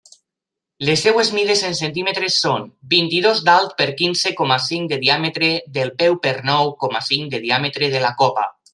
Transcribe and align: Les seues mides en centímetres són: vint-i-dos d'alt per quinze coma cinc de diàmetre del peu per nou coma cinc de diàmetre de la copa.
Les 0.87 1.01
seues 1.07 1.27
mides 1.39 1.61
en 1.67 1.77
centímetres 1.79 2.37
són: 2.45 2.65
vint-i-dos 2.95 3.43
d'alt 3.51 3.77
per 3.83 3.89
quinze 4.01 4.33
coma 4.41 4.59
cinc 4.71 4.91
de 4.95 5.01
diàmetre 5.07 5.53
del 5.79 5.95
peu 6.03 6.21
per 6.27 6.37
nou 6.53 6.77
coma 6.87 7.07
cinc 7.13 7.35
de 7.37 7.47
diàmetre 7.49 7.97
de 7.97 8.07
la 8.09 8.17
copa. 8.27 8.53